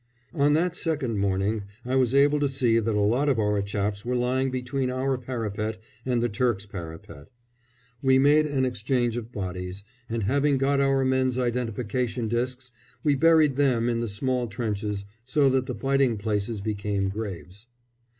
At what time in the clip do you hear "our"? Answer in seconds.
3.37-3.61, 4.89-5.15, 10.81-11.05